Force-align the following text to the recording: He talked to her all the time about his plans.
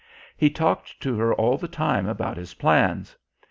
He 0.35 0.49
talked 0.49 0.99
to 1.03 1.15
her 1.17 1.31
all 1.31 1.59
the 1.59 1.67
time 1.67 2.07
about 2.07 2.35
his 2.35 2.55
plans. 2.55 3.15